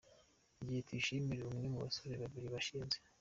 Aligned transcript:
Igihe 0.61 0.81
Tuyishimire, 0.87 1.41
umwe 1.45 1.65
mu 1.73 1.79
basore 1.85 2.13
babiri 2.21 2.47
bashinze. 2.55 2.97